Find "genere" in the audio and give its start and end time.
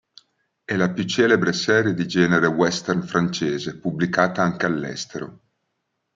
2.07-2.47